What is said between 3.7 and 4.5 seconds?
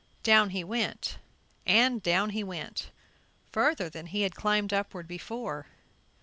than he had